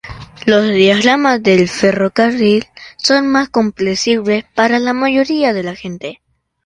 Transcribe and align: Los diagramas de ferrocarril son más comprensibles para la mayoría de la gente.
Los 0.47 0.67
diagramas 0.73 1.43
de 1.43 1.67
ferrocarril 1.67 2.65
son 2.97 3.27
más 3.27 3.49
comprensibles 3.49 4.45
para 4.55 4.79
la 4.79 4.93
mayoría 4.93 5.53
de 5.53 5.61
la 5.61 5.75
gente. 5.75 6.21